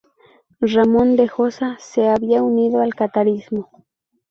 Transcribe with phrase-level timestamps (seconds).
[0.73, 3.85] Ramón de Josa se había unido al catarismo.